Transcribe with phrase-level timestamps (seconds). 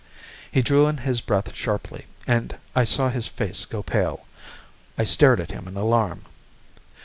[0.51, 4.25] He drew in his breath sharply, and I saw his face go pale.
[4.97, 6.23] I stared at him in alarm.